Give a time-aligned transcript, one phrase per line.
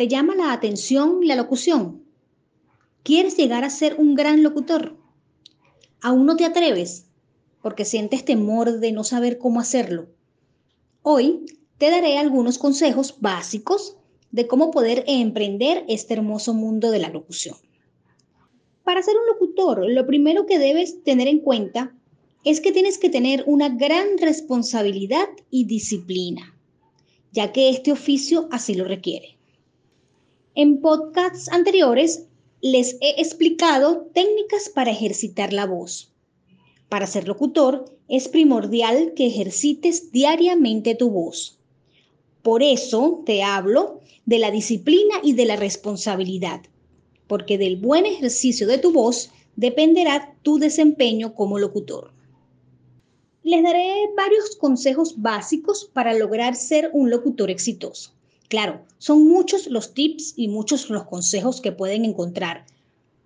[0.00, 2.02] ¿Te llama la atención la locución?
[3.02, 4.96] ¿Quieres llegar a ser un gran locutor?
[6.00, 7.04] ¿Aún no te atreves?
[7.60, 10.08] Porque sientes temor de no saber cómo hacerlo.
[11.02, 11.44] Hoy
[11.76, 13.98] te daré algunos consejos básicos
[14.30, 17.56] de cómo poder emprender este hermoso mundo de la locución.
[18.84, 21.94] Para ser un locutor, lo primero que debes tener en cuenta
[22.42, 26.58] es que tienes que tener una gran responsabilidad y disciplina,
[27.32, 29.39] ya que este oficio así lo requiere.
[30.62, 32.26] En podcasts anteriores
[32.60, 36.12] les he explicado técnicas para ejercitar la voz.
[36.90, 41.58] Para ser locutor es primordial que ejercites diariamente tu voz.
[42.42, 46.60] Por eso te hablo de la disciplina y de la responsabilidad,
[47.26, 52.12] porque del buen ejercicio de tu voz dependerá tu desempeño como locutor.
[53.44, 58.12] Les daré varios consejos básicos para lograr ser un locutor exitoso.
[58.50, 62.66] Claro, son muchos los tips y muchos los consejos que pueden encontrar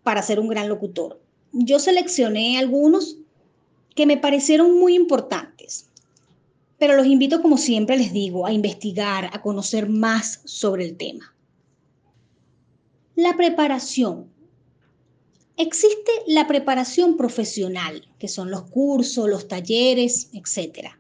[0.03, 1.19] para ser un gran locutor.
[1.53, 3.17] Yo seleccioné algunos
[3.95, 5.89] que me parecieron muy importantes,
[6.79, 11.35] pero los invito, como siempre les digo, a investigar, a conocer más sobre el tema.
[13.17, 14.29] La preparación.
[15.57, 20.99] Existe la preparación profesional, que son los cursos, los talleres, etcétera,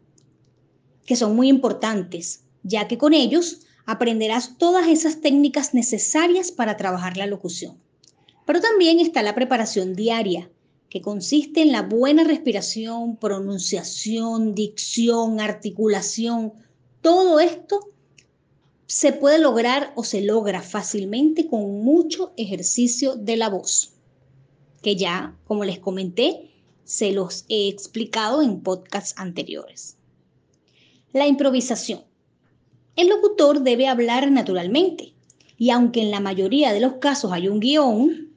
[1.04, 7.16] que son muy importantes, ya que con ellos aprenderás todas esas técnicas necesarias para trabajar
[7.16, 7.78] la locución.
[8.46, 10.50] Pero también está la preparación diaria,
[10.88, 16.52] que consiste en la buena respiración, pronunciación, dicción, articulación.
[17.00, 17.90] Todo esto
[18.86, 23.94] se puede lograr o se logra fácilmente con mucho ejercicio de la voz,
[24.82, 26.52] que ya, como les comenté,
[26.84, 29.96] se los he explicado en podcasts anteriores.
[31.12, 32.04] La improvisación.
[32.96, 35.12] El locutor debe hablar naturalmente
[35.58, 38.30] y aunque en la mayoría de los casos hay un guion,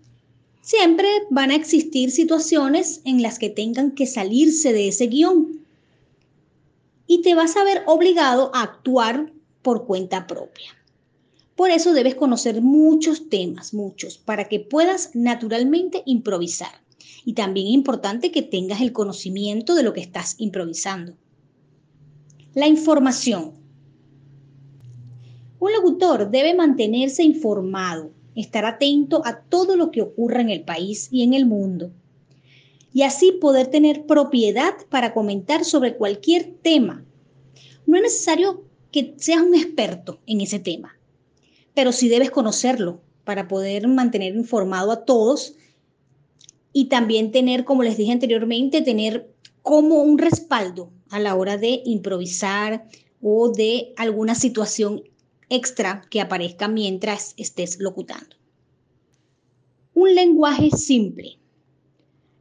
[0.61, 5.65] siempre van a existir situaciones en las que tengan que salirse de ese guion
[7.07, 9.31] y te vas a ver obligado a actuar
[9.61, 10.77] por cuenta propia.
[11.55, 16.81] Por eso debes conocer muchos temas, muchos, para que puedas naturalmente improvisar.
[17.25, 21.15] Y también es importante que tengas el conocimiento de lo que estás improvisando.
[22.53, 23.53] La información.
[25.59, 31.07] Un locutor debe mantenerse informado, estar atento a todo lo que ocurra en el país
[31.11, 31.91] y en el mundo,
[32.93, 37.03] y así poder tener propiedad para comentar sobre cualquier tema.
[37.85, 40.97] No es necesario que seas un experto en ese tema,
[41.73, 45.55] pero sí debes conocerlo para poder mantener informado a todos
[46.71, 51.81] y también tener, como les dije anteriormente, tener como un respaldo a la hora de
[51.85, 52.87] improvisar
[53.21, 55.03] o de alguna situación
[55.49, 58.35] extra que aparezca mientras estés locutando.
[59.93, 61.37] Un lenguaje simple.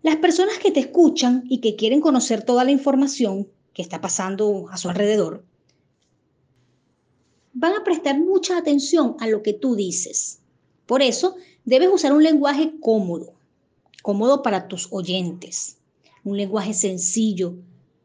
[0.02, 4.66] Las personas que te escuchan y que quieren conocer toda la información que está pasando
[4.70, 5.44] a su alrededor,
[7.52, 10.40] van a prestar mucha atención a lo que tú dices.
[10.84, 13.34] Por eso, debes usar un lenguaje cómodo,
[14.02, 15.78] cómodo para tus oyentes,
[16.24, 17.54] un lenguaje sencillo,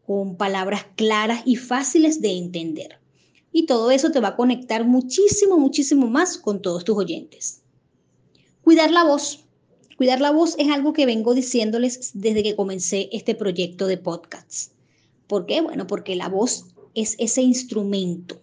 [0.05, 3.00] con palabras claras y fáciles de entender
[3.51, 7.61] y todo eso te va a conectar muchísimo, muchísimo más con todos tus oyentes.
[8.63, 9.43] Cuidar la voz.
[9.97, 14.71] Cuidar la voz es algo que vengo diciéndoles desde que comencé este proyecto de podcasts.
[15.27, 15.61] ¿Por qué?
[15.61, 18.41] Bueno, porque la voz es ese instrumento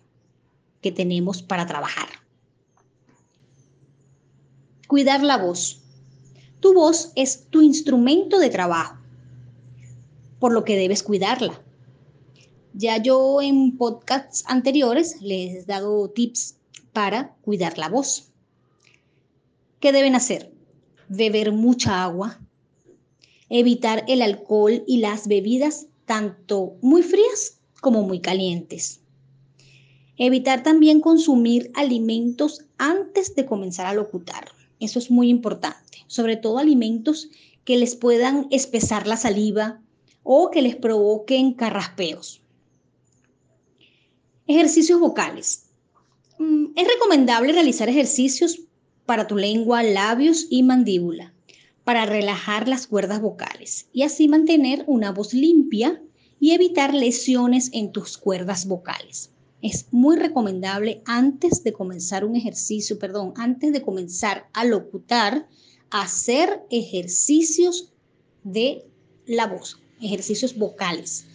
[0.80, 2.08] que tenemos para trabajar.
[4.86, 5.82] Cuidar la voz.
[6.60, 8.96] Tu voz es tu instrumento de trabajo,
[10.38, 11.62] por lo que debes cuidarla.
[12.80, 16.58] Ya yo en podcasts anteriores les he dado tips
[16.92, 18.30] para cuidar la voz.
[19.80, 20.52] ¿Qué deben hacer?
[21.08, 22.38] Beber mucha agua,
[23.48, 29.00] evitar el alcohol y las bebidas tanto muy frías como muy calientes.
[30.16, 34.52] Evitar también consumir alimentos antes de comenzar a locutar.
[34.78, 37.28] Eso es muy importante, sobre todo alimentos
[37.64, 39.80] que les puedan espesar la saliva
[40.22, 42.40] o que les provoquen carraspeos.
[44.48, 45.64] Ejercicios vocales.
[46.38, 48.60] Mm, es recomendable realizar ejercicios
[49.04, 51.34] para tu lengua, labios y mandíbula,
[51.84, 56.02] para relajar las cuerdas vocales y así mantener una voz limpia
[56.40, 59.30] y evitar lesiones en tus cuerdas vocales.
[59.60, 65.46] Es muy recomendable antes de comenzar un ejercicio, perdón, antes de comenzar a locutar,
[65.90, 67.92] hacer ejercicios
[68.44, 68.86] de
[69.26, 71.26] la voz, ejercicios vocales.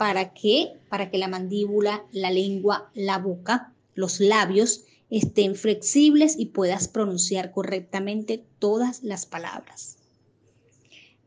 [0.00, 0.80] ¿Para qué?
[0.88, 7.52] Para que la mandíbula, la lengua, la boca, los labios estén flexibles y puedas pronunciar
[7.52, 9.98] correctamente todas las palabras.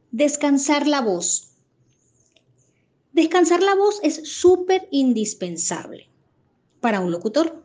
[0.09, 1.49] Descansar la voz.
[3.11, 6.07] Descansar la voz es súper indispensable
[6.81, 7.63] para un locutor.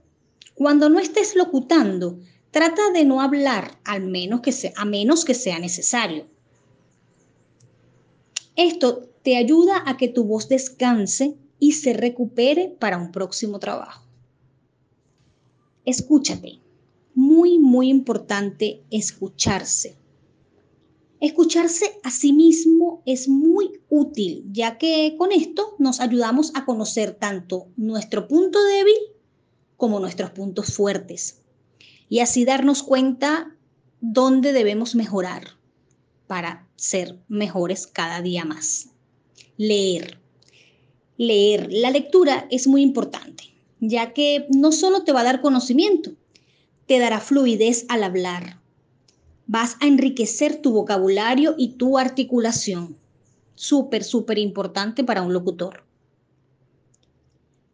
[0.52, 2.18] Cuando no estés locutando,
[2.50, 6.26] trata de no hablar al menos que sea, a menos que sea necesario.
[8.56, 14.06] Esto te ayuda a que tu voz descanse y se recupere para un próximo trabajo.
[15.84, 16.60] Escúchate.
[17.14, 19.98] Muy, muy importante escucharse.
[21.20, 27.12] Escucharse a sí mismo es muy útil, ya que con esto nos ayudamos a conocer
[27.12, 28.96] tanto nuestro punto débil
[29.76, 31.42] como nuestros puntos fuertes
[32.08, 33.54] y así darnos cuenta
[34.00, 35.48] dónde debemos mejorar
[36.26, 38.94] para ser mejores cada día más.
[39.58, 40.18] Leer.
[41.18, 41.68] Leer.
[41.70, 43.38] La lectura es muy importante
[43.80, 46.12] ya que no solo te va a dar conocimiento,
[46.86, 48.60] te dará fluidez al hablar.
[49.46, 52.96] Vas a enriquecer tu vocabulario y tu articulación.
[53.54, 55.84] Súper, súper importante para un locutor.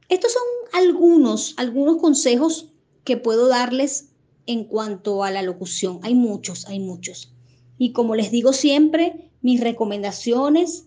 [0.08, 0.42] Estos son
[0.72, 2.68] algunos, algunos consejos
[3.02, 4.10] que puedo darles
[4.46, 6.00] en cuanto a la locución.
[6.02, 7.32] Hay muchos, hay muchos.
[7.78, 10.86] Y como les digo siempre, mis recomendaciones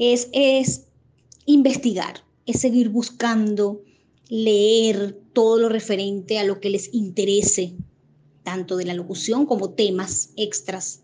[0.00, 0.86] es, es
[1.44, 3.82] investigar, es seguir buscando,
[4.30, 7.74] leer todo lo referente a lo que les interese,
[8.42, 11.02] tanto de la locución como temas extras,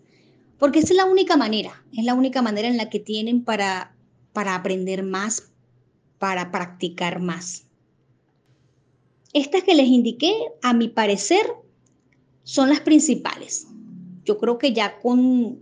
[0.58, 3.94] porque esa es la única manera, es la única manera en la que tienen para,
[4.32, 5.50] para aprender más,
[6.19, 7.66] para practicar más.
[9.34, 10.32] Estas que les indiqué,
[10.62, 11.44] a mi parecer,
[12.44, 13.66] son las principales.
[14.25, 15.58] Yo creo que ya con,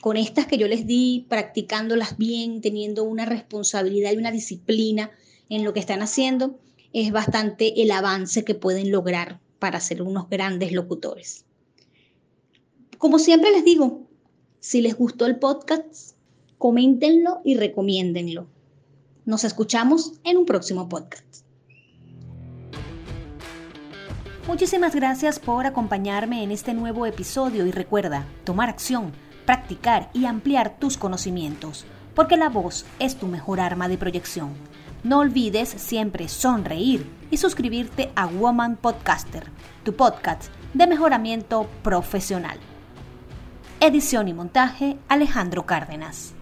[0.00, 5.10] con estas que yo les di, practicándolas bien, teniendo una responsabilidad y una disciplina
[5.48, 6.58] en lo que están haciendo,
[6.92, 11.44] es bastante el avance que pueden lograr para ser unos grandes locutores.
[12.98, 14.08] Como siempre les digo,
[14.58, 16.16] si les gustó el podcast,
[16.58, 18.46] coméntenlo y recomiéndenlo.
[19.24, 21.44] Nos escuchamos en un próximo podcast.
[24.46, 29.12] Muchísimas gracias por acompañarme en este nuevo episodio y recuerda, tomar acción,
[29.50, 34.50] practicar y ampliar tus conocimientos, porque la voz es tu mejor arma de proyección.
[35.02, 39.50] No olvides siempre sonreír y suscribirte a Woman Podcaster,
[39.82, 42.60] tu podcast de mejoramiento profesional.
[43.80, 46.32] Edición y montaje Alejandro Cárdenas.